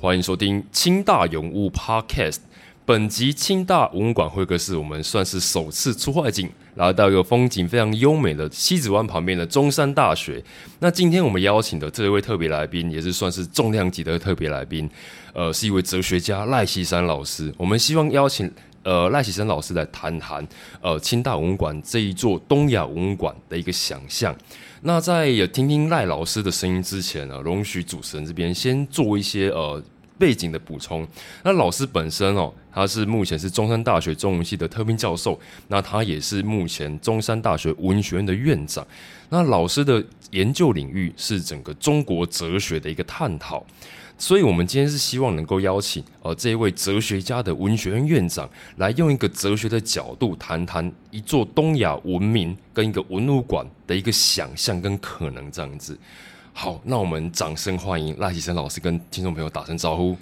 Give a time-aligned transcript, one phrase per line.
[0.00, 2.36] 欢迎收听清大永物 Podcast。
[2.86, 10.40] 本集清大文物馆会客室，我们算是首次出外景，来到一个风景非常优美的西子湾旁边的中山大学。
[10.78, 14.88] 那今天我们邀请的这位特别来宾，也是算是重量级的特别来宾，
[15.34, 17.52] 呃，是一位哲学家赖希山老师。
[17.56, 18.48] 我们希望邀请
[18.84, 20.46] 呃赖锡山老师来谈谈
[20.80, 24.32] 呃清大文物馆这一座东亚文物馆的一个想象。
[24.80, 29.82] 那在有听听赖老师的声音之前呢，容许主持人这边先做一些呃
[30.18, 31.06] 背景的补充。
[31.42, 35.38] 那老师本身哦，他是目前是中山大学中文系的特聘教授，
[35.68, 38.86] 那他也是目前中山大学文学院的院长。
[39.30, 43.64] 那老师的研究领域是整个中国哲学的一个探讨。
[44.20, 55.96] 所以，我们今天是希望能够邀请呃这一位哲学家的文学院院长，来用一个哲学的角度谈谈一座东亚文明跟一个文物馆的一个想象跟可能这样子。
[56.60, 60.16] 好，那我们掌声欢迎赖启生老师跟听众朋友打声招呼。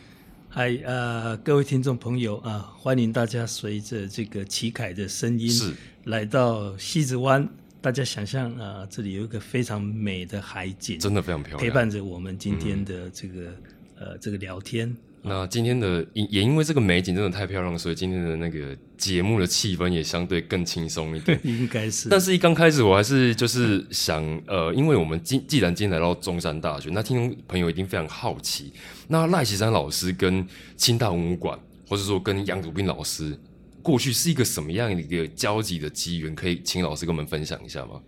[0.50, 5.72] 嗨，呃，各位听众朋友啊，欢迎大家随着这个齐凯的声音是
[6.04, 7.48] 来到西子湾。
[7.80, 13.50] 大家想象啊，这里有一个非常美的海景，真的非常漂亮，陪伴着我们今天的这个。
[13.98, 14.94] 呃，这个聊天，
[15.28, 22.08] 那今天的也也因为这个美景真的太漂亮，所以今天的那个节目的气氛也相对更轻松一点， 应该是。
[22.08, 28.72] 但是，一刚开始我还是就是想，呃，因为我们既既然今天来到中山大学，那听众朋友一定非常好奇，
[29.08, 30.46] 那赖锡山老师跟
[30.76, 33.36] 清大文物馆，或者说跟杨祖斌老师，
[33.82, 36.32] 过去是一个什么样的一个交集的机缘？
[36.36, 38.00] 可以请老师跟我们分享一下吗？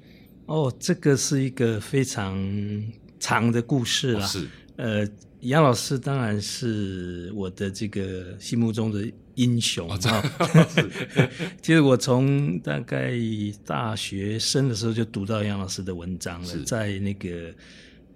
[0.47, 2.39] 哦，这个是一个非常
[3.19, 5.05] 长的故事了，是，呃。
[5.41, 9.99] 杨老师当然是我的这个心目中的英雄啊！
[11.63, 13.13] 其实我从大概
[13.65, 17.55] 大学生的时候就读到杨老师的文章了，在那个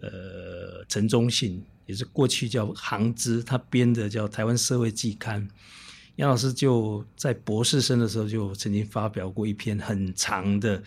[0.01, 5.47] 呃陈忠信，也是过去叫杭之，他编的叫《台湾社会季刊》。
[6.17, 10.83] 杨老师就在博士生的时候就曾经发表过一篇很长的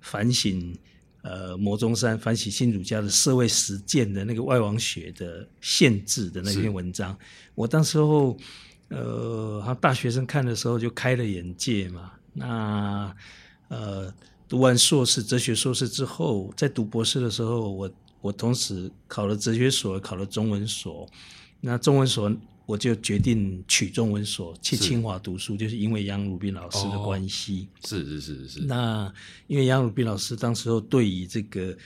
[0.00, 0.78] 反省。
[1.22, 7.16] 呃，摩中山反省新儒家的社会实践的那个外王学的限制的那篇文章，
[7.54, 8.36] 我当时候
[8.88, 12.12] 呃，他大学生看的时候就开了眼界嘛。
[12.32, 13.14] 那
[13.68, 14.12] 呃，
[14.48, 21.08] 读完硕士哲学硕士之后，在读博士的时候，我我同时考了哲学所，考了中文所。
[21.60, 22.32] 那中文所。
[22.70, 27.66] 我就决定去中文所去清华读书，就是因为杨汝斌老师的关系。
[27.84, 28.60] 是是是是。
[28.60, 29.12] 那
[29.48, 31.76] 因为杨汝斌老师当时候对于这个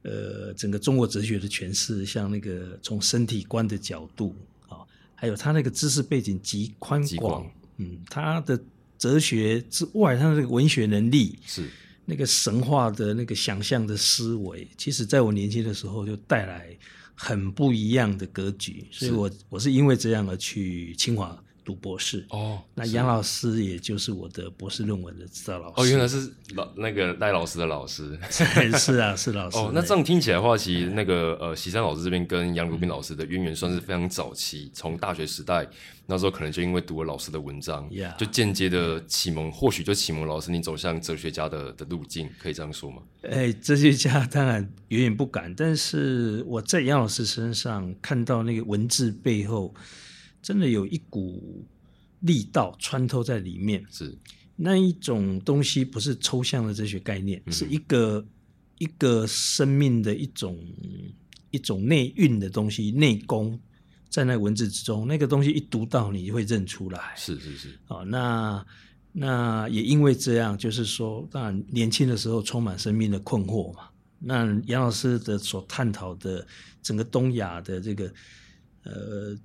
[0.00, 4.34] 呃整个中国哲学的诠释，像那个从身体观的角度
[4.66, 4.78] 啊，
[5.14, 7.46] 还有他那个知识背景极宽广，
[7.76, 8.58] 嗯，他的
[8.96, 11.68] 哲学之外，他的这个文学能力是
[12.06, 16.74] 那个神话的那个想象的思维，其实在我年轻的时候就带来。
[17.22, 21.38] 很不一样的格局，所以我我是因为这样而去清华
[21.70, 22.26] 读博士。
[22.30, 25.74] 哦，那杨老师也就是我的博士论文的指导老师。
[25.76, 28.18] 哦，原来是老那个赖老师的老师。
[28.30, 29.56] 是啊，是老师。
[29.56, 35.66] 哦，那这样听起来的话，其实那个呃，喜山老师这边跟杨如斌老师的渊源算是非常早期，从大学时代。
[36.06, 37.88] 那时候可能就因为读了老师的文章，
[38.18, 43.00] 就间接的启蒙，或许就启蒙老师你走向哲学家的的路径，可以这样说吗？
[43.22, 49.72] 哎，哲学家当然远远不敢，但是我在杨老师身上看到那个文字背后，
[50.42, 51.64] 真的有一股
[52.20, 53.84] 力道穿透在里面。
[53.90, 54.16] 是
[54.56, 58.24] 那一种东西，不是抽象的哲学概念，是一个
[58.78, 60.58] 一个生命的一种
[61.50, 63.58] 一种内蕴的东西，内功。
[64.08, 67.14] 在那文字之中，那个东西一读到，你就会认出来。
[67.16, 67.78] 是是是。
[67.86, 68.66] 哦，那
[69.12, 73.88] 那也因为这样，就是说，当然年轻的时候充满生命的困惑嘛。
[74.18, 76.44] 那杨老师的所探讨的
[76.82, 78.12] 整个东亚的这个
[78.82, 79.38] 呃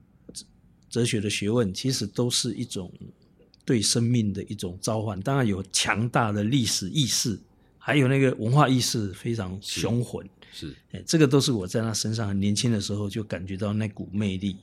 [0.95, 2.89] 哲学的学问，其实都是一种
[3.65, 5.19] 对生命的一种召唤。
[5.19, 7.37] 当然有强大的历史意识，
[7.77, 10.25] 还有那个文化意识非常雄浑。
[10.53, 14.55] 是，哎，这个都是我在他身上很年轻的时候就感觉到那股魅力，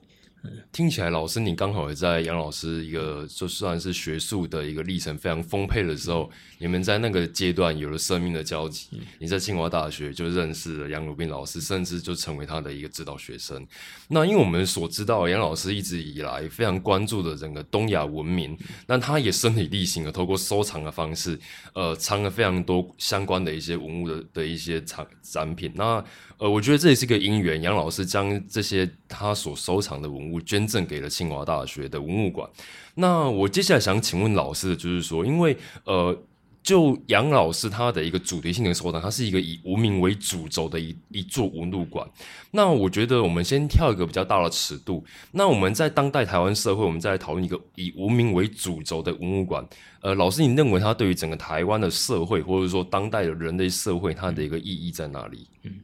[0.72, 6.28] 听起来，老师你刚好也在杨老师一个就算是学术的一个历程非常丰沛的时候，
[6.58, 8.88] 你们在那个阶段有了生命的交集。
[9.18, 13.64] 你在清华大学就认识了杨鲁斌老师，甚至就成为他的一个指导学生。
[14.08, 21.38] 那因为我们所知道，杨老师一直以来非常关注的整个东亚文明，那他也身体力行的透过收藏的方式，
[21.74, 25.72] 呃，藏了非常多相关的一些文物的的一些藏展品。
[25.76, 26.04] 那
[26.38, 32.48] 呃，我觉得这也是一个因缘，杨老师将这些他所收藏的文物捐赠给了清华大学的文物馆。
[32.94, 36.16] 那我接下来想请问老师的就是说，因为呃，
[36.62, 42.08] 就杨老师他的一个主题性的收藏，它是一个以无名为主轴的一一座文物馆。
[42.52, 45.04] 那我觉得我们先跳一个比较大的尺度。
[45.32, 49.66] 那我们在当代台湾社会，我们再来讨论一个以无名为主轴的文物馆。
[50.02, 55.48] 呃，老师，你认为它对于整个台湾的社会，或者说当代的人类社会，它的一个意义在哪里？
[55.62, 55.80] 嗯。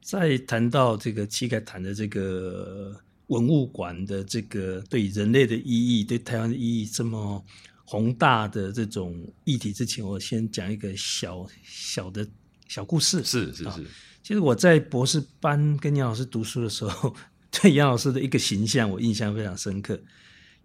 [0.00, 2.92] 在谈到这个膝盖谈的这个
[3.28, 7.42] 文物馆的这个对人类的意义、对台湾的意义这么
[7.84, 12.26] 宏大的这种议题之前，我先讲一个小小的
[12.68, 13.22] 小故事。
[13.24, 13.86] 是是是，
[14.22, 17.14] 其实我在博士班跟杨老师读书的时候，
[17.50, 20.00] 对杨老师的一个形象我印象非常深刻。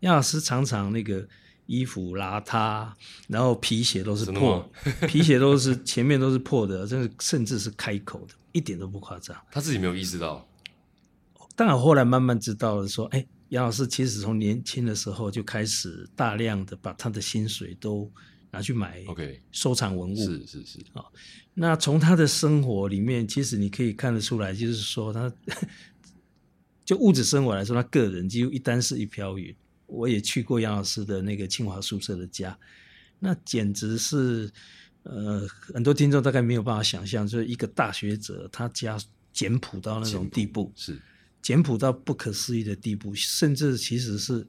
[0.02, 1.28] 杨老师常常那个
[1.66, 2.90] 衣服邋遢，
[3.28, 4.72] 然后皮鞋都是破，
[5.08, 8.34] 皮鞋都是 前面都是破的，甚至甚至是开口的。
[8.54, 10.47] 一点都不夸张，他自己没有意识到。
[11.58, 18.10] 当然，后来慢慢知道了，说：“哎，杨老师其实从年轻的时候就开始大量的把他的薪水都
[18.52, 21.04] 拿去买 OK 收藏文物。”是是是啊。
[21.56, 25.34] 那从他的生活里面，其实你可以看得出来，就是说他
[26.86, 29.56] 就物质生活来说，他个人几乎一单是一瓢云。
[29.88, 32.58] 我也去过杨老师的那个清华宿舍的家，
[33.20, 34.52] 那简直是。
[35.10, 39.00] 呃，很多听众大概没有办法想象，就是一个大学者，他家
[39.32, 41.00] 简朴到那种地步，是
[41.48, 44.46] 简朴到不可思议的地步，甚至其实是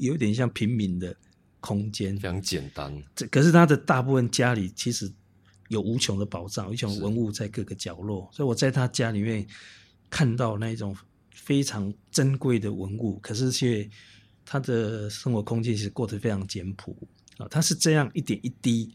[0.00, 1.14] 有 点像平民的
[1.60, 3.04] 空间，非常简单。
[3.14, 5.12] 这可是他的大部分家里其实
[5.68, 9.46] 有无穷的宝藏，无穷文物在各个角落，所以我在他家里面
[10.08, 10.96] 看到那一种
[11.34, 13.86] 非常珍贵的文物，可是却
[14.42, 16.96] 他的生活空间是过得非常简朴
[17.36, 18.94] 啊，他是这样一点一滴。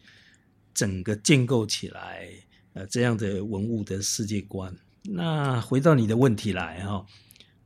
[0.73, 2.27] 整个建构起来，
[2.73, 4.75] 呃，这样的文物的世界观。
[5.07, 7.05] 那回到你的问题来哈，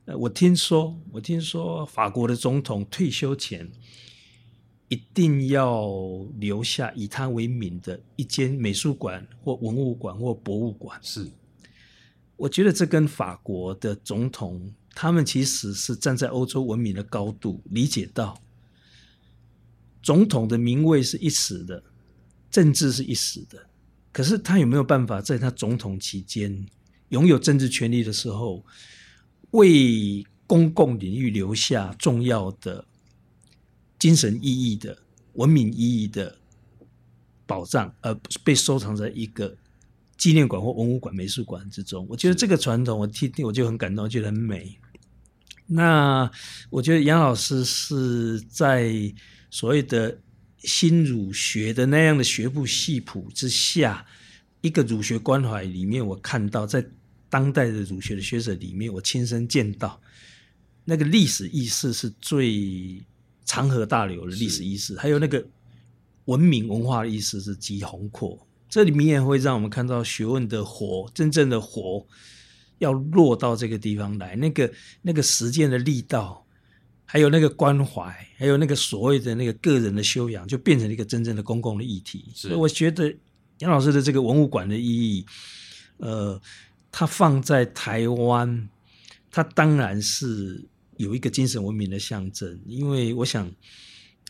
[0.04, 3.70] 呃，我听说，我听说法国的总统退休前
[4.88, 5.88] 一定要
[6.38, 10.98] 留下以他为名的一间美术馆或文物馆或博物馆。
[11.02, 11.30] 是，
[12.36, 18.40] 我觉得这跟法国的总统他们其实是站在欧洲文明的高度，理解到
[20.02, 21.82] 总统的名位是一时的。
[22.50, 23.64] 政治是一时的，
[24.10, 26.66] 可是他有没有办法在他总统期间
[27.10, 28.64] 拥有政治权利的时候，
[29.52, 32.84] 为公共领域留下重要的
[33.98, 34.98] 精神意义的、
[35.34, 36.36] 文明意义的
[37.46, 38.12] 保障，而
[38.42, 39.56] 被收藏在一个
[40.16, 42.04] 纪念馆或文物馆、美术馆之中？
[42.08, 44.76] 我觉得这个传统，我听听我就很感动，觉得很美。
[45.66, 46.28] 那
[46.70, 48.92] 我觉得杨老师是在
[49.50, 50.18] 所谓的。
[50.62, 54.04] 新儒学的那样的学部系谱之下，
[54.60, 56.84] 一个儒学关怀里面，我看到在
[57.30, 59.98] 当代的儒学的学者里面，我亲身见到
[60.84, 63.02] 那个历史意识是最
[63.46, 65.42] 长河大流的历史意识，还有那个
[66.26, 68.46] 文明文化的意识是极宏阔。
[68.68, 72.06] 这里面也会让我们看到学问的火，真正的火
[72.78, 76.44] 要落到这个地方来，那个那个实践的力道。
[77.12, 78.04] 还有那个关怀，
[78.36, 82.30] 还有那个所谓的那个个人的修养，就变成了一个真正的公共的议题。
[82.32, 83.12] 所以我觉得
[83.58, 85.26] 杨老师的这个文物馆的意义，
[85.96, 86.40] 呃，
[86.92, 88.68] 它放在台湾，
[89.30, 90.64] 它当然是
[90.96, 92.60] 有一个精神文明的象征。
[92.66, 93.50] 因为我想，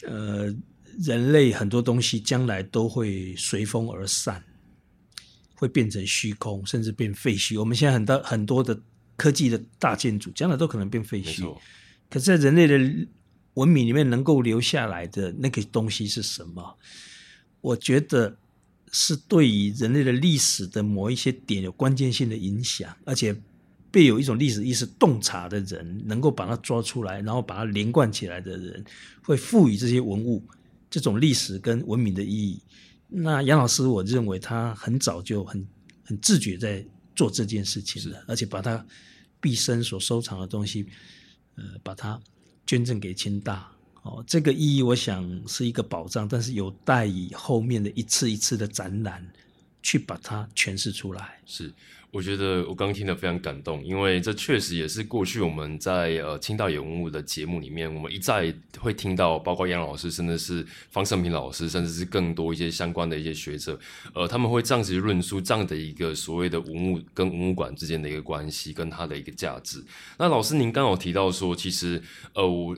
[0.07, 0.55] 呃，
[0.99, 4.45] 人类很多东西将来都会随风而散，
[5.55, 7.59] 会变成虚空，甚至变废墟。
[7.59, 8.79] 我们现在很多很多的
[9.17, 11.57] 科技的大建筑，将来都可能变废墟。
[12.09, 12.79] 可是，在人类的
[13.55, 16.79] 文明里面，能够留下来的那个东西是什么？
[17.61, 18.37] 我觉得
[18.91, 23.35] 是对于人类的历史的某一些点有关键性的影响，而且
[23.91, 28.85] 被有一种历史意识洞察的人，能够把它抓出来，然后把它连贯起来的人，
[29.23, 30.43] 会赋予这些文物
[30.89, 32.61] 这种历史跟文明的意义。
[33.09, 35.67] 那杨老师，我认为他很早就很
[36.05, 38.85] 很自觉在做这件事情了，而且把他
[39.41, 40.87] 毕生所收藏的东西。
[41.57, 42.19] 呃，把它
[42.65, 43.71] 捐赠给清大
[44.03, 49.23] 哦，这个意义我想是一个保障，但是有待以后面的一次一次的展览
[49.83, 51.39] 去把它诠释出来。
[51.45, 51.71] 是
[52.11, 63.79] 我觉得我刚刚听得非常感动，因为这确实也是过去我们在呃清大有文物的节目里面，我们一再会听到，包括杨老师，甚至是方胜平老师，甚至是更多一些相关的一些学者，
[64.15, 69.85] 呃，他们会这样子论述这样的一个所谓的文物跟文物馆之间的一个关系，跟它的一个价值。
[70.19, 72.03] 那老师您刚好提到说，其实
[72.33, 72.75] 呃我。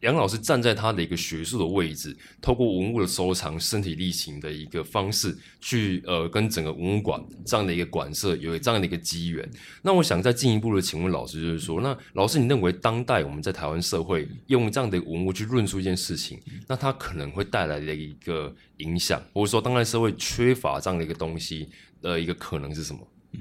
[0.00, 9.50] 杨老师站在他的一个学术的位置，透过文物的收藏、身体力行的一个方式，去呃跟整个文物馆这样的一个馆舍有这样的一个机缘。
[9.82, 16.38] 那我想再进一步的请问老师，就是说，那老师你认为当代我们在台湾社会用这样的文物去论述一件事情，
[16.68, 21.68] 那它可能会带来的一个影响，或者说当代社会缺乏这样的一个东西
[22.02, 23.00] 的一个可能是什么？
[23.32, 23.40] 嗯，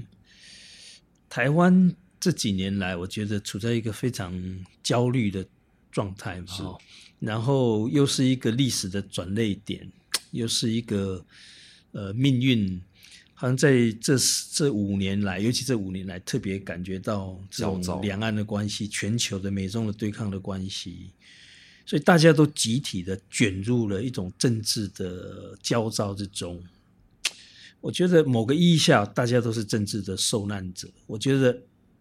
[1.30, 4.34] 台湾这几年来，我觉得处在一个非常
[4.82, 5.46] 焦虑的。
[5.96, 6.76] 状态嘛，
[7.22, 9.90] 然后又是一个历史的转捩点，
[10.32, 11.26] 又是一个
[11.94, 12.82] 呃命运，
[13.34, 14.18] 好像在这
[14.52, 21.12] 这五年来，尤其这五年来，特别感觉到这种两岸的关系、全球的美中的对抗的关系，
[21.86, 26.62] 所以大家都集体的卷入了一种政治的焦躁之中。
[27.80, 30.90] 我觉得某个意义下，大家都是政治的受难者。
[31.08, 31.58] 我觉得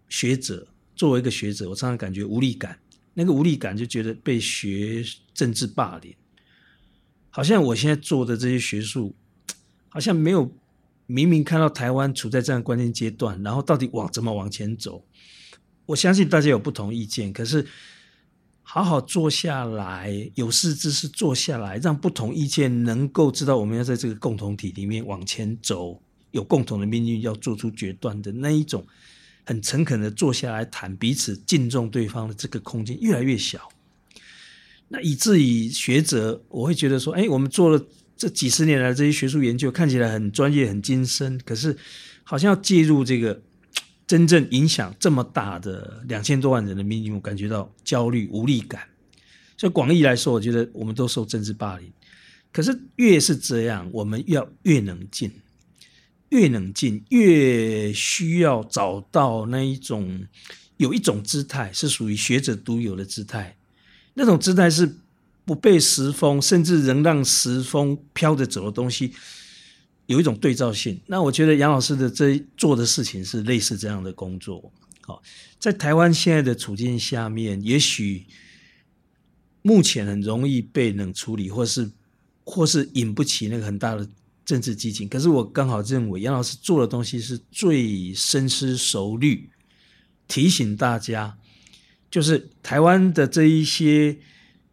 [0.09, 2.77] 学者作为一个学者，我常常感觉无力感。
[3.15, 6.15] 那个无力感就觉得被学政治霸凌，
[7.31, 9.15] 好像我现在做的这些学术，
[9.89, 10.53] 好像没有
[11.07, 15.05] 明明看到台湾处在这样关键阶段，然后到底往怎么往前走？
[15.87, 17.67] 我相信大家有不同意见，可是
[18.63, 26.03] 好好坐下来，有识之士坐下来，让不同意见能够知道我们要在这个共同体里面往前走，
[26.33, 28.85] 有共同的命运要做出决断的那一种。
[29.45, 33.69] 很诚恳的坐下来谈，彼此敬重对方的这个空间越来越小，
[34.89, 37.87] 那以至于学者我会觉得说，哎，我们做了
[38.17, 41.77] 这几十年来这些学术研究，看起来很专业、很精深，可是
[42.23, 43.43] 好像要介入这个
[44.07, 48.83] 真正影响这么大的两千多万人的命运，我感觉到焦虑、无力感。
[49.57, 51.93] 所以广义来说，我觉得我们都受政治霸凌。
[52.53, 55.31] 可是越是这样，我们要越能静。
[56.31, 60.27] 越冷静，越需要找到那一种
[60.79, 63.57] 有一种姿态是属于学者独有的姿态，
[64.15, 64.97] 那种姿态是
[65.45, 69.13] 不被时风，甚至仍让时风飘着走的东西，
[70.07, 71.01] 有一种对照性。
[71.07, 74.73] 那我觉得杨老师的这做的事情是类似这样的工作。
[75.03, 75.23] 好，
[75.61, 78.25] 在台湾现在的处境下面，也许
[79.63, 81.93] 目前很容易被冷处理，或是
[82.45, 84.09] 或是引不起那个很大的。
[84.45, 89.49] 政治激情，可是我刚好认为杨老师做的东西是最深思熟虑，
[90.29, 91.39] 提醒大家，
[92.11, 94.19] 就是台湾的这一些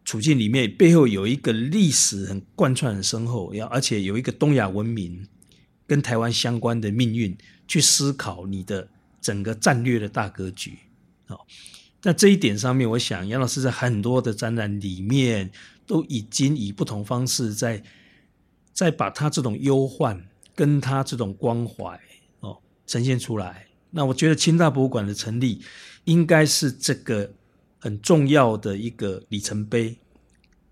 [0.04, 5.26] 处境里面，背后有一个历史很贯穿很深厚，要而且有一个东亚文明
[5.86, 7.34] 跟台湾相关的命运，
[7.66, 8.86] 去思考你的
[9.22, 10.76] 整个战略的大格局。
[11.26, 11.46] 好，
[12.02, 15.50] 那这一点上面，我想杨老师在很多的展览里面
[15.86, 17.82] 都已经以不同方式在。
[18.72, 22.00] 再把他这种忧患跟他这种关怀
[22.40, 25.60] 哦呈现出来，那我觉得清大博物馆的成立
[26.04, 27.30] 应该是这个
[27.78, 29.96] 很重要的一个里程碑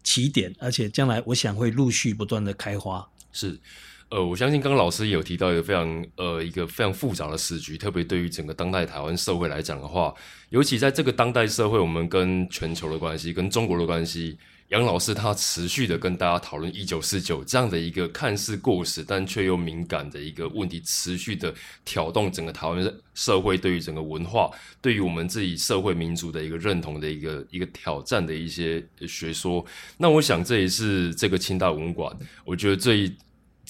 [0.02, 3.06] 起点，而且将来我想会陆续不断的开花。
[3.32, 3.60] 是，
[4.08, 10.14] 呃，我相信刚刚老师也有提到一个非常呃一个非常复杂的时局，特别对于整个当代台湾社会来讲的话，
[10.48, 14.38] 尤其在这个当代社会，我们跟全球的关系，跟中国的关系。
[14.70, 21.52] 杨老师他持续的跟大家讨论一九四九这样的一个看似过时但却又敏感的一个问题，持续的
[21.84, 24.48] 挑动整个台湾社会对于整个文化、
[24.80, 29.64] 对于我们自己社会民族的一个认同的一个一个挑战的一些学说。
[29.98, 33.12] 那我想这也是这个清代文馆，我觉得最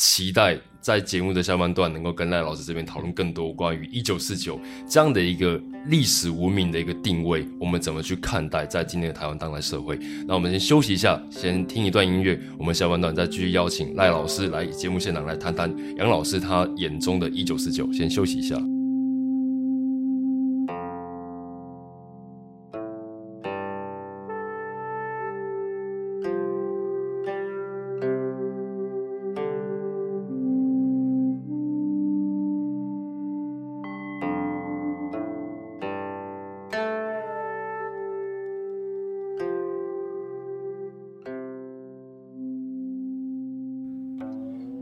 [0.01, 0.59] 期待。
[0.83, 9.99] 在节目的下半段，能够跟赖老师这边讨论更多关于一九四九这样的一个历史文明的一个定位，我们怎么去看待在今天的台湾当代社会？
[10.27, 17.93] 那我们先休息一下，先听一段音乐，我们下半段再继续邀请赖老师来节目现场来谈谈杨老师他眼中的一九四九。
[17.93, 18.59] 先休息一下。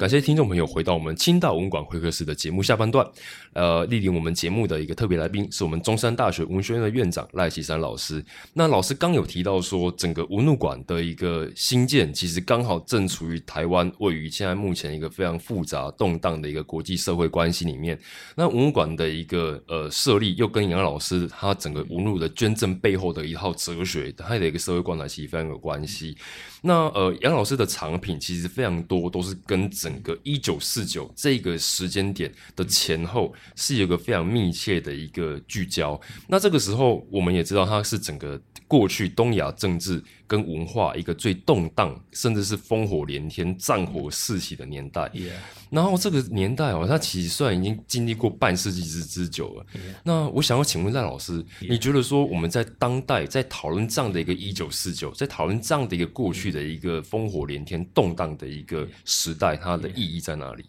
[0.09, 3.07] 感谢听众朋友回到我们清大文馆会客室的节目下半段。
[3.53, 8.25] 呃，莅临我们节目的一个特别来宾是我们中山大学文学院的院长赖启山老师。
[8.55, 17.99] 那老师刚有提到说，整个文物馆的一个新建，其实刚好正处于台湾位于现在目前一个非常复杂动荡的一个国际社会关系里面。
[18.35, 26.17] 那文物馆的一个呃设立，又跟杨老师他整个文物的捐赠背后的一套哲学，他的一个社会观察其实非常有关系。
[26.63, 36.01] 那呃，杨老师的藏品其实非常多，都是跟整个一九四九这个时间点的前后是有个非常密切的一个聚焦。
[36.29, 45.11] 那这个时候，我们也知道它是整个过去东亚政治跟文化一个最动荡，甚至是烽火连天、战火四起的年代。
[45.71, 49.67] 然后这个年代哦，它其实虽然已经经历过半世纪之之久了。
[50.05, 60.65] 那我想要请问赖老师，你觉得说我们在当代在讨论这样的一个一九四九，在讨论这样的一个过去的一个烽火连天、动荡的一个时代，它的意义在哪里？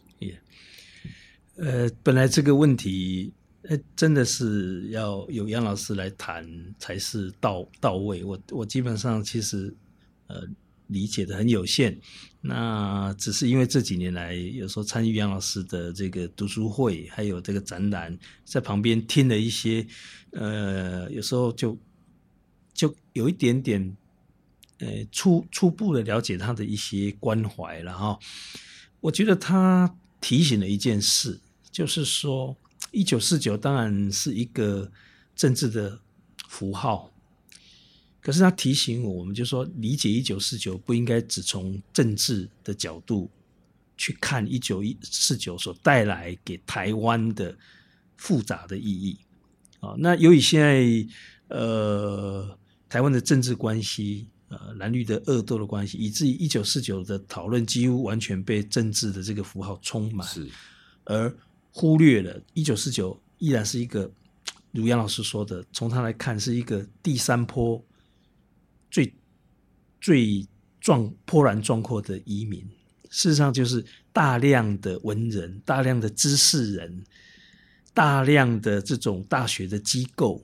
[1.62, 3.34] 呃，本来这个问题，
[3.70, 6.44] 呃，真的是要有杨老师来谈
[6.80, 8.24] 才是到到位。
[8.24, 9.72] 我我基本上其实
[10.26, 10.42] 呃
[10.88, 11.96] 理解的很有限。
[12.42, 19.86] 那只是因为这几年来，有时候参与杨老师的这个读书会，还有这个展览，在旁边听了一些，
[20.32, 21.78] 呃，有时候就
[22.74, 23.98] 就有一点点，
[24.80, 28.18] 呃，初初步的了解他的一些关怀了哈。
[29.00, 31.40] 我觉得他提醒了一件事，
[31.72, 32.56] 就是说，
[32.92, 34.92] 一九四九当然是一个
[35.36, 36.00] 政治的
[36.48, 37.12] 符号。
[38.22, 43.30] 可是他提醒我，我们就说理解一九四九不应该只从政治的角度
[43.98, 47.58] 去看一九一四九所带来给台湾的
[48.18, 49.18] 复杂的意义
[49.80, 49.96] 啊。
[49.98, 51.08] 那由于现在
[51.48, 52.58] 呃
[52.90, 60.46] 台湾的政治关系呃蓝绿的恶斗的关系，以至于一九四九的讨论几乎完全被政治的这个符号充满，是
[61.06, 61.34] 而
[61.72, 64.12] 忽略了一九四九依然是一个
[64.72, 67.84] 如杨老师说的，从他来看是一个第三波。
[68.92, 69.14] 最
[70.02, 70.48] 最
[70.82, 72.62] 壮波澜壮阔的移民，
[73.12, 77.04] 事实上就是大量的文人、大量的知识人、
[77.94, 80.44] 大量的这种大学的机构，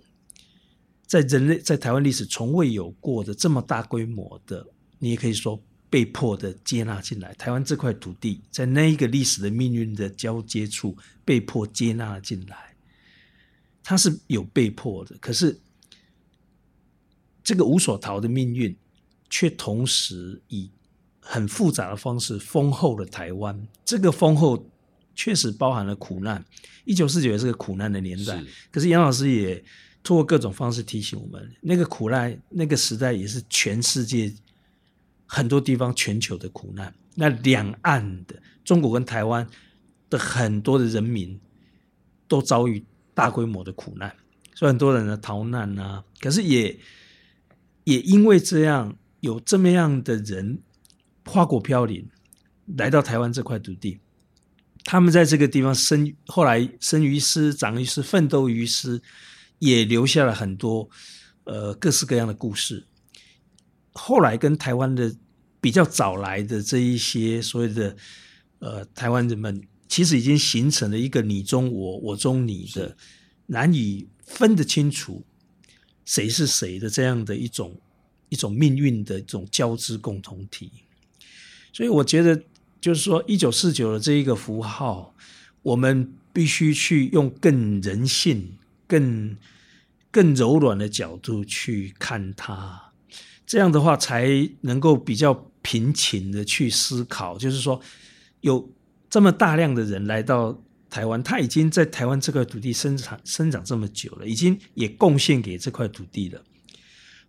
[1.08, 4.68] 在人类在台湾历史从未有过的这么大规模的，
[5.00, 5.60] 你也可以说
[5.96, 7.34] 被迫的接纳进来。
[7.36, 12.76] 台湾这块土地，在那一个历史的命运的交接处，被迫接纳进来，
[13.82, 15.58] 它是有被迫的，可是。
[17.48, 18.76] 这个无所逃的命运，
[19.30, 20.68] 却同时以
[21.20, 23.68] 很复杂的方式丰厚了台湾。
[23.86, 24.68] 这个丰厚
[25.14, 26.44] 确实包含了苦难。
[26.86, 29.64] 一九四九也是个苦难的年代，可是杨老师也
[30.02, 34.34] 通过各种方式提醒我们，那个苦难，那个时代也是全世界
[35.26, 36.94] 很多地方全球的苦难。
[37.16, 39.48] 那两岸的中国跟台湾
[40.10, 41.40] 的很多的人民
[42.28, 42.84] 都遭遇
[43.14, 44.16] 大规模的苦难，
[44.54, 46.78] 所以很多人的逃难啊，可是也。
[47.88, 50.58] 也因为这样，有这么样的人
[51.24, 52.10] 跨国飘零
[52.78, 54.00] 来到台湾这块土地，
[54.84, 59.00] 他们在这个地方生，后来生于斯，长于斯，奋斗于斯，
[59.60, 60.90] 也留下了很多
[61.44, 62.88] 呃各式各样的故事。
[63.96, 65.14] 后来跟台湾的
[65.60, 67.96] 比较早来的这一些所谓的
[68.60, 72.96] 呃台湾人们，其实已经形成了一个你中我，我中你的
[73.48, 75.26] 难以分得清楚。
[76.06, 77.76] 谁是谁的这样的一种
[78.30, 80.72] 一种命运的一种交织共同体，
[81.74, 82.40] 所以我觉得
[82.80, 85.16] 就是说，一九四九的这一个符号，
[85.64, 88.56] 我们必须去用更人性、
[88.86, 89.36] 更
[90.12, 92.85] 更柔软的角度去看它，
[93.46, 94.28] 这样的话才
[94.62, 97.80] 能够比较平情的去思考，就是说，
[98.42, 98.74] 有
[99.10, 100.62] 这么大量的人来到。
[100.88, 106.42] 台湾，他已经在台湾这块土地生产生长这么久了，已经也贡献给这块土地了。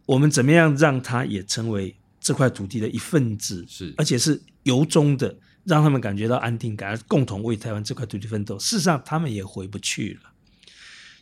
[0.04, 3.66] 我们怎么样让他也成为这块土地的一份子？
[3.68, 8.56] 是，而且是由衷的让他们感觉到安定感，共同为台湾这块土地奋斗。
[8.56, 10.30] 事实上，他们也回不去了。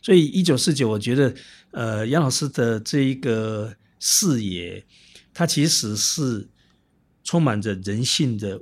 [0.03, 1.33] 所以，一九四九，我觉得，
[1.71, 4.85] 呃，杨老师的这一个视野，
[5.33, 6.47] 它其实是
[7.23, 8.61] 充满着人性的。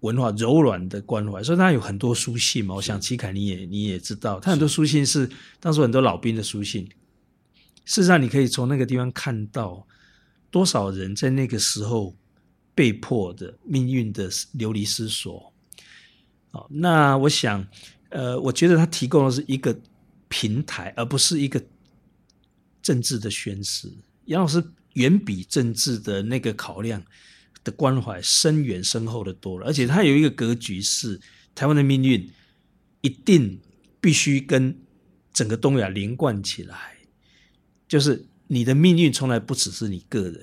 [0.00, 2.74] 文化柔软的关怀，所以它有很多书信嘛。
[2.74, 5.26] 我想齐凯你也你也知道，他很多书信是
[5.58, 6.86] 当时很多老兵的书信。
[7.86, 9.86] 事实上，你可以从那个地方看到
[10.50, 12.14] 多少人在那个时候
[12.74, 15.50] 被迫的命运的流离失所。
[16.50, 17.66] 哦，那我想，
[18.10, 19.74] 呃，我觉得他提供的是一个
[20.28, 21.64] 平台，而不是一个
[22.82, 23.90] 政治的宣示。
[24.26, 27.02] 杨老师远比政治的那个考量。
[27.62, 31.18] 的关怀深远深厚的多了，而且他有一个格局是
[31.54, 32.30] 台湾的命运
[33.00, 33.58] 一定
[34.02, 34.78] 必须跟
[35.32, 36.76] 整个东亚连贯起来，
[37.88, 40.42] 就是你的命运从来不只是你个人，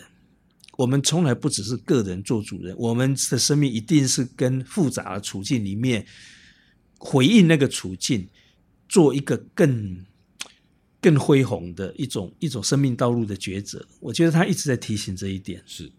[0.79, 6.03] 我们从来不只是个人做主人，我们的生命一定是跟复杂的处境里面
[6.97, 8.27] 回应那个处境，
[8.89, 10.03] 做一个更。
[11.01, 15.61] 更恢宏的一种一种生命道路的抉择，我觉得他一直在提醒这一点。
[15.65, 15.91] 是。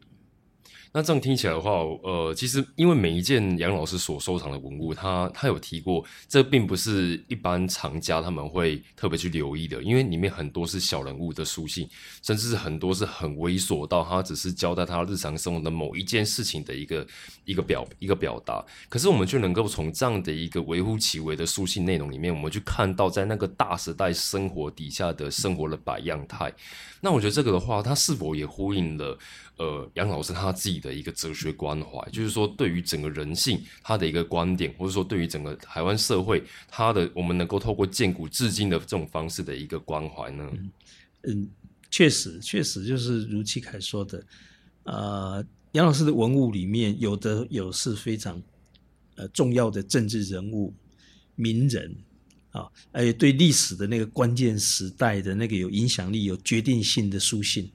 [0.94, 1.70] 那这样听起来的话，
[2.02, 11.88] 呃，其实因为每一件杨老师所收藏的文物，他他有提过，这并不是一般藏家他们会特别去留意的，因为里面很多是小人物的书信，
[12.22, 17.06] 甚至是很多是很猥琐到他只是交代他日常生活的某一件事情的一个
[17.46, 18.62] 一个表一个表达。
[18.90, 26.52] 可是我们却能够从这样的一个微乎其微的书信内容里面，我们去看到在那个大时代生活底下的生活的百样态。
[27.00, 29.18] 那我觉得这个的话，它是否也呼应了？
[29.58, 40.50] 呃，杨老师他自己的一个哲学关怀，就是说对于整个人性他的一个观点，或者说对于整个台湾社会他的，我们能够透过建古至今的这种方式的一个关怀呢？
[41.22, 41.48] 嗯，
[41.90, 44.26] 确实，确实就是如七凯说的，
[44.84, 48.42] 呃，杨老师的文物里面有的有是非常
[49.16, 50.74] 呃重要的政治人物、
[51.36, 51.94] 名人
[52.50, 57.70] 啊，而且对历史的那个关键时代的那个有影响力、有决定性的书信。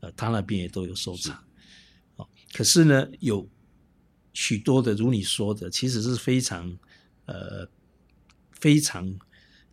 [0.00, 1.36] 呃，他那边也都有收藏，
[2.16, 3.46] 哦，可是呢，有
[4.32, 6.74] 许多的，如你说的，其实是非常
[7.26, 7.68] 呃
[8.52, 9.14] 非常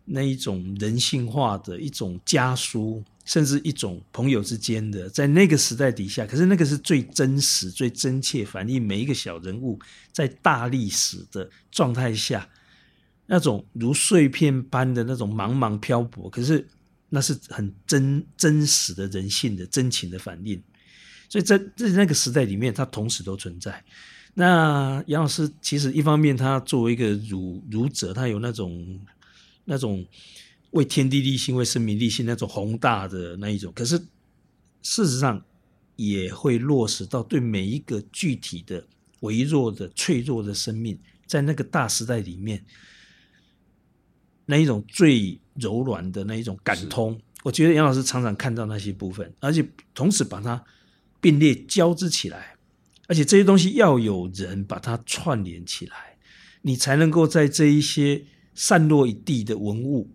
[0.04, 9.78] 那一种人性化的一种家书，甚至一种朋友之间的，在那个时代底下，可是那个是最真实、最真切反映每一个小人物
[10.12, 12.46] 在大历史的状态下，
[13.24, 16.68] 那种如碎片般的那种茫茫漂泊，可是。
[17.08, 20.62] 那是很真真实的人性的真情的反应，
[21.28, 23.82] 所以在在那个时代里面，它同时都存在。
[24.34, 29.00] 那杨老师其实一方面，他作为一个儒儒者，他有那种
[29.64, 30.06] 那种
[30.72, 33.98] 为天地立心、为生民立心那种宏大的那一种，可是
[34.82, 35.42] 事实上
[35.96, 38.86] 也会落实到对每一个具体的
[39.20, 42.64] 微弱的脆弱的生命，在那个大时代里面。
[44.50, 50.64] 那一种最柔软的那一种感通，我觉得杨老师常常看到那些部分，而且同时把它
[51.20, 52.56] 并列交织起来，
[53.08, 56.16] 而且这些东西要有人把它串联起来，
[56.62, 60.10] 你才能够在这一些散落一地的文物，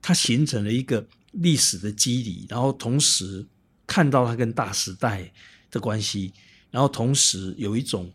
[0.00, 3.46] 它形成了一个历史的肌理，然后同时
[3.86, 5.32] 看到它跟大时代
[5.70, 6.32] 的关系，
[6.70, 8.10] 然后同时有一种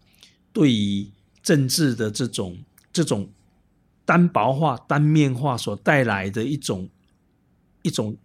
[0.52, 1.08] 对于
[1.44, 2.58] 政治的这种
[2.92, 3.30] 这种。
[4.12, 6.90] 单薄化、单面化所带来的一种
[7.82, 8.18] 一种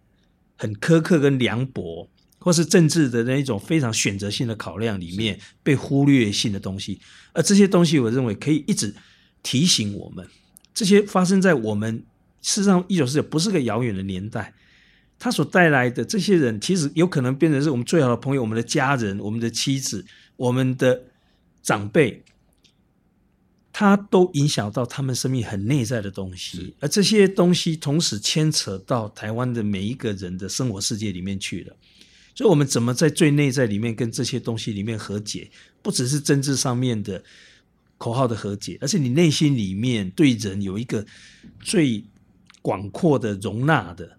[0.57, 6.99] 很苛刻跟凉薄，或是政治的那一种非常选择性的考量里面被忽略性的东西，
[7.31, 8.93] 而这些东西，我认为可以一直
[9.41, 10.27] 提醒我们，
[10.73, 12.03] 这些发生在我们
[12.41, 14.53] 事实上一九四九不是个遥远的年代，
[15.17, 21.03] 它所带来的这些人，其实有可能变成是我们最好的朋友、我们的家人、我们的妻子、我们的
[21.63, 22.25] 长辈。
[23.79, 31.75] 它都影响到他们生命很内在的东西，而这些东西同时牵扯到台湾的每一个人的生活世界里面去了。
[32.33, 35.51] 所以，我们怎么在最内在里面跟这些东西里面和解？
[35.83, 37.23] 不只是政治上面的
[37.99, 41.05] 口号的和解，而是你内心里面对人有一个
[41.61, 42.03] 最
[42.63, 44.17] 广阔的容纳的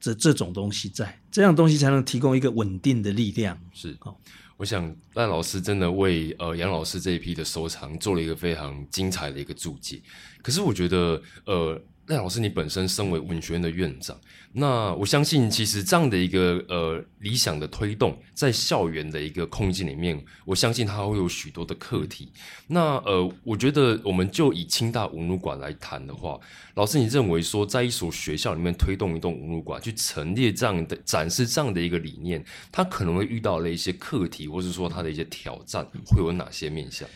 [0.00, 3.56] 这这种东西在，这样东西才能提供一个稳定的力量。
[3.72, 4.16] 是哦。
[4.58, 10.02] 我想赖老师真的为呃杨老师这一批的收藏做了一个非常精彩的一个注解。
[10.42, 14.18] 可是我觉得呃赖老师你本身身为文学院的院长。
[14.52, 22.32] 那我相信，其实这样的一个呃理想的推动，在校园的一个空间里面，我相信它会有许多的课题。
[22.66, 26.40] 那呃，我觉得我们就以清大文物馆来谈的话，
[26.76, 32.42] 老师，你认为说，在一所学校里面推动一栋文物馆，去陈列这样的展示这样的一个理念，
[32.72, 37.06] 它可能会遇到了一些课题，或是说它的一些挑战，会有哪些面向？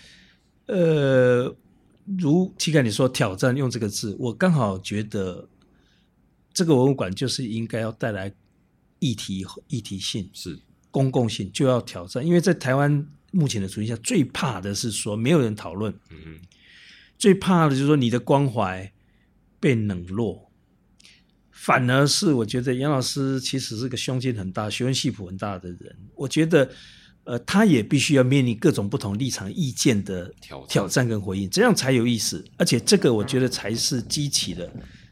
[0.66, 1.54] 呃，
[2.04, 5.48] 如七凯你说挑战用这个字，我刚好觉得。
[6.54, 8.30] 这个文物馆就是应该要带来
[8.98, 10.60] 议题、议题性是
[10.90, 12.22] 公共性，就要挑战。
[12.26, 16.38] 因为在台湾目前的处境下，最怕的是说没有人讨论，嗯
[17.18, 18.92] 最怕的就是说你的关怀
[19.58, 20.52] 被冷落，
[21.50, 25.96] 反而是我觉得杨老师其实是个胸襟很大、学问系谱很大的人。
[26.14, 26.70] 我觉得，
[27.24, 32.44] 呃，他也必须要面临各种不同立场、意见的挑挑战跟回应，这样才有意思。
[32.56, 34.68] 而且这个我觉得才是激起了。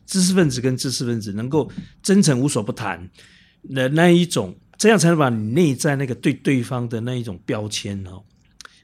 [0.06, 1.70] 知识分子跟知识分子能够
[2.02, 3.08] 真诚无所不谈
[3.72, 8.20] 的那一种，这样才能把你内在那个对对方的那一种标签哦，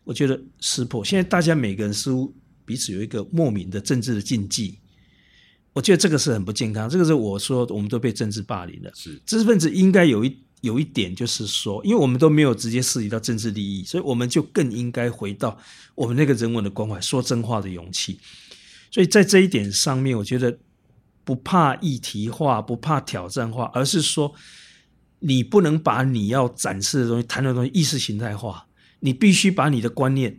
[0.05, 1.05] 我觉得撕破。
[1.05, 2.33] 现在大家每个人似乎
[2.65, 4.79] 彼此有一个莫名的政治的禁忌，
[5.73, 6.89] 我觉得这个是很不健康。
[6.89, 8.93] 这个是我说我们都被政治霸凌了。
[8.95, 15.57] 是知识分子应该有一有一点就是说，因为我们都没有直接涉及到政治利益，所以我们就更应该回到
[15.95, 18.21] 我们那个人文的关怀、说真话的勇气。
[18.91, 20.59] 所以在这一点上面，我觉得
[21.25, 24.35] 不怕议题化，不怕挑战化，而是说
[25.21, 28.67] 你不能把你要展示的东西、谈的东西意识形态化，
[29.01, 30.39] 你必须把你的观念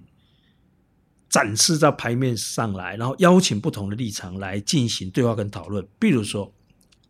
[1.30, 5.86] 展示到牌面上来，然后邀请不同的立场来进行对话跟讨论。
[6.00, 6.54] 比如说，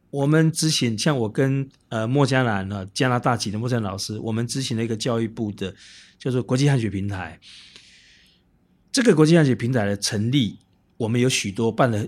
[0.10, 5.76] 我们之前像我跟呃莫加兰啊加拿大籍的莫加兰老师，我们执行了一个教育部的
[6.18, 7.40] 叫做国际汉学平台。
[8.92, 10.60] 这个国际汉学平台的成立，
[10.98, 12.08] 我们有许多办了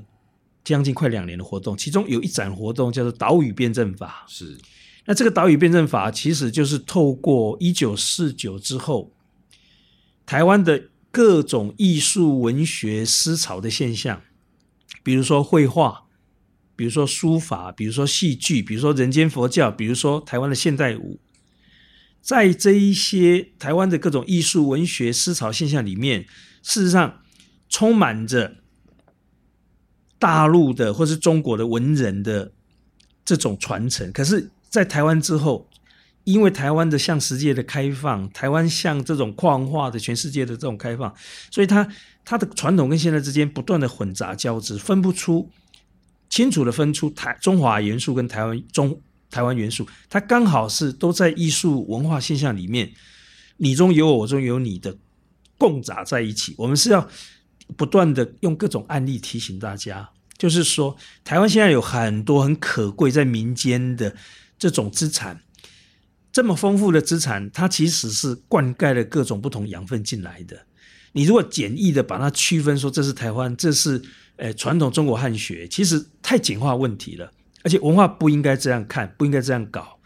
[0.64, 4.26] 将近快两年的活动，其中有一展活动叫做岛屿辩证法。
[4.28, 4.58] 是
[5.06, 9.12] 那这个岛屿辩证法其实就是透过一九四九之后，
[10.26, 14.22] 台湾的各种艺术、文学思潮的现象，
[15.04, 16.06] 比如说绘画，
[16.80, 21.20] 比如说书法，比如说戏剧，比如说人间佛教，比如说台湾的现代舞，
[22.22, 26.26] 在这一些台湾的各种艺术、文学思潮现象里面，
[26.64, 27.20] 事实上
[27.68, 28.56] 充满着
[30.18, 32.54] 大陆的或是中国的文人的
[33.26, 34.50] 这种传承，可是。
[34.70, 35.68] 在台湾之后，
[36.26, 41.12] 因为台湾的向世界的开放，台湾向这种跨文化的全世界的这种开放，
[41.50, 41.90] 所以它
[42.24, 45.50] 它的传统跟现在之间不断的混杂交织，分不出
[46.30, 52.92] 清楚的分出台中华元素跟台湾中台湾元素，它刚好是都在艺术文化现象里面，
[53.58, 54.98] 你中有我，我中有你的
[55.58, 56.56] 共杂在一起。
[56.58, 57.08] 我们是要
[57.76, 64.16] 不断的用各种案例提醒大家，就是说台湾现在有很多很可贵在民间的。
[64.62, 65.42] 这种资产
[66.34, 70.66] 这么丰富的资产，它其实是灌溉了各种不同养分进来的。
[71.14, 74.04] 你如果简易的把它区分说这是台湾，这是
[74.40, 77.32] 呃传统中国汉学，其实太简化问题了。
[77.64, 80.00] 而且文化不应该这样看，不应该这样搞。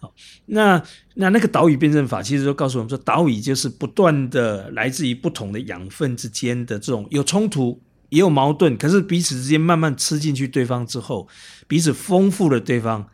[0.00, 0.12] 好，
[0.46, 0.82] 那
[1.14, 11.28] 那那个岛屿辩证法其实就告诉我们说，岛屿就是不断的来自于不同的养分之间的这种有冲突，也有矛盾，可是彼此之间慢慢吃进去对方之后，
[11.68, 13.08] 彼此丰富了对方。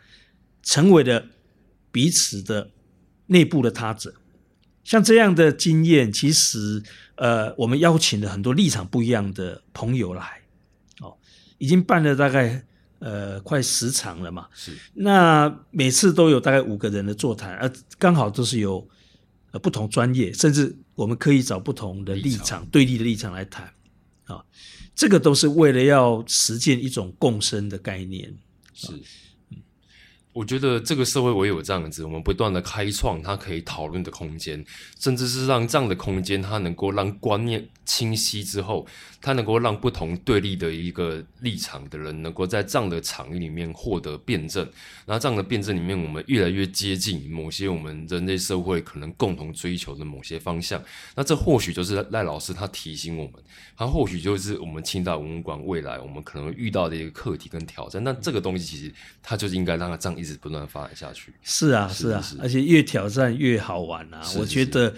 [0.62, 1.24] 成为了
[1.92, 2.72] 彼此的
[3.26, 4.12] 内部的他者，
[4.86, 6.80] 像这样的经验，其实
[7.16, 10.40] 呃，我们邀请了很多立场不一样的朋友来，
[11.00, 11.16] 哦，
[11.58, 12.64] 已经办了大概
[13.00, 14.46] 呃快十场了嘛。
[14.54, 17.68] 是，那每次都有大概五个人的座谈，而
[17.98, 18.88] 刚好都是有
[19.50, 23.68] 呃不同专业，甚至我们可以找不同的立场对立的立场来谈，
[24.26, 24.40] 啊，
[24.94, 28.32] 这个都是为了要实践一种共生的概念。
[28.72, 28.92] 是。
[30.36, 34.62] 我觉得这个社会唯有这样子，我们不断的开创它可以讨论的空间，
[35.00, 38.86] 甚至是让这样的空间，它能够让观念清晰之后，
[39.22, 44.68] 它能够让不同对立的一个立场的人，能够在这样的场域里面获得辩证。
[45.06, 50.82] 那这样的辩证里面，我们越来越接近某些我们人类社会可能共同追求的某些方向。
[51.14, 53.32] 那这或许就是赖老师他提醒我们，
[53.74, 58.04] 他或许就是我们清大文物馆未来我们可能遇到的一个课题跟挑战。
[58.04, 60.26] 那这个东西其实它就是应该让它这样一。
[60.26, 64.20] 一直不断发展下去，是啊，是啊，而且越挑战越好玩啊！
[64.36, 64.92] 我觉得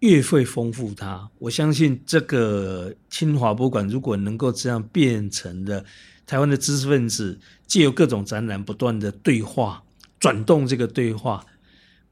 [0.00, 1.30] 越会丰富它。
[1.38, 5.84] 我相信这个清华博物馆如果能够这样变成了
[6.26, 9.82] 台湾的知识分子，借由各种展览不断的对话，
[10.18, 11.44] 转动这个对话，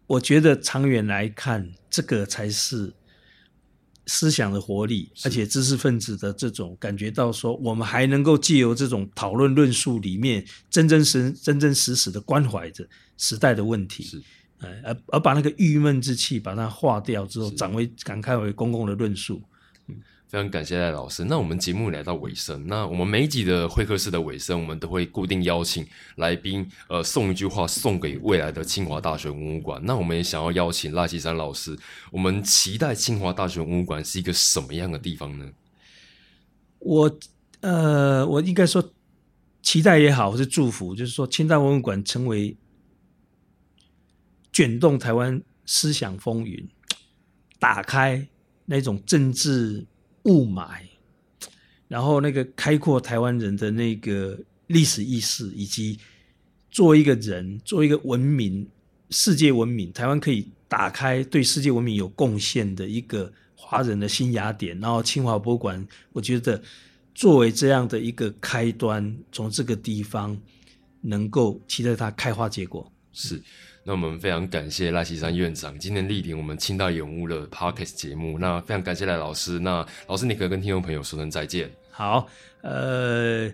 [0.06, 2.94] 我觉得长远来看，这个才是。
[4.08, 14.24] 思想的活力，而且知识分子的这种感觉到说，我们还能够借由这种讨论论述里面，真真实真真实实的关怀着时代的问题，
[14.60, 19.40] 是，而而把那个郁闷之气把它化掉之后，展为感慨为公共的论述。
[20.28, 21.24] 非常感谢赖老师。
[21.24, 29.80] 那我们节目来到尾声，那我们每一集的会客室的尾声，我们都会固定邀请来宾，呃，送一句话送给未来的清华大学文物馆。
[29.84, 31.78] 那我们也想要邀请赖其山老师，
[32.10, 35.46] 我们期待清华大学文物馆是一个什么样的地方呢？
[36.80, 37.18] 我
[37.60, 38.82] 呃，我应该说
[39.62, 42.56] 期待也好，或是祝福，就是说清大文物馆成为
[44.56, 46.66] 卷动台湾思想风云，
[47.58, 48.26] 打开
[48.64, 49.84] 那种政治。
[50.28, 50.80] 雾霾，
[51.86, 56.00] 然后那个开阔台湾人的那个历史意识，以及
[56.68, 58.68] 做一个人，做一个文明
[59.10, 64.76] 世界文明，台湾可以打开对世界文明有贡献的一个华人的新雅典。
[64.80, 66.60] 然后清华博物馆，我觉得
[67.14, 70.36] 作为这样的一个开端，从这个地方
[71.02, 72.90] 能够期待它开花结果。
[73.12, 73.40] 是。
[73.86, 78.36] 那我们非常感谢赖锡山院长今天莅临我们清大永物的 Podcast 节目。
[78.36, 79.60] 那非常感谢赖老师。
[79.60, 81.70] 那老师，你可以跟听众朋友说声再见。
[81.92, 82.26] 好，
[82.62, 83.48] 呃，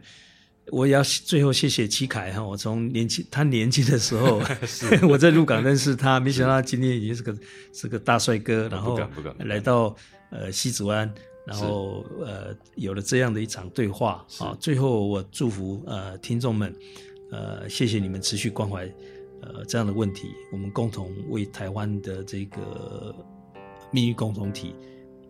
[0.70, 2.42] 我也要最后谢谢齐凯哈。
[2.42, 4.40] 我从年轻他年轻的时候，
[5.06, 7.36] 我在鹿港认识他，没想到今天已经是个
[7.74, 8.98] 是个大帅哥，然后
[9.40, 9.94] 来到
[10.30, 11.12] 呃西子湾，
[11.46, 14.56] 然后呃有了这样的一场对话啊。
[14.58, 16.74] 最后我祝福呃听众们，
[17.30, 18.90] 呃谢谢你们持续关怀。
[19.42, 23.14] 呃，这样的问题，我们共同为台湾的这个
[23.90, 24.74] 命运共同体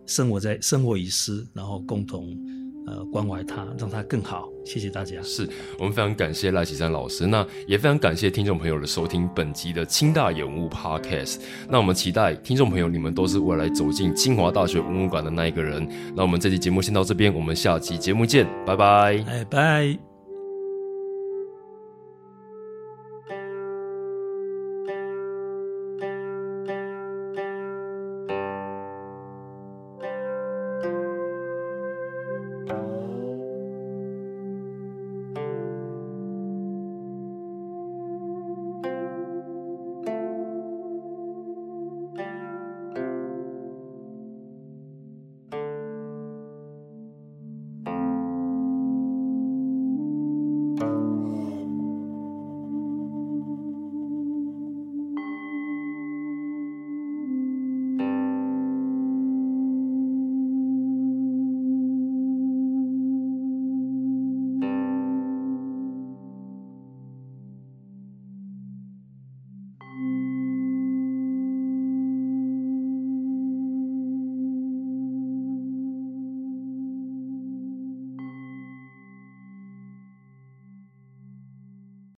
[0.05, 2.37] 生活在生活于斯，然后共同
[2.85, 4.49] 呃关怀它，让它更好。
[4.65, 5.21] 谢谢大家。
[5.21, 11.39] 是我们非常感谢赖启山老师，那也非常感谢听众朋友的收听本集的清大演物 Podcast。
[11.67, 15.85] 那我们期待听众朋友你们都是未来走进清华大学文物馆的那一个人。
[16.15, 19.23] 那我们这期节目先到这边，我们下期节目见，拜拜。
[19.27, 20.12] 哎，拜。